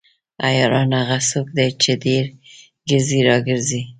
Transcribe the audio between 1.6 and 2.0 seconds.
چې